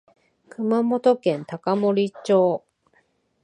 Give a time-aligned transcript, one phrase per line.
[0.49, 2.65] 熊本県高森町